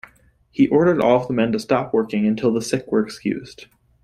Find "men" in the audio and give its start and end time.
1.35-1.51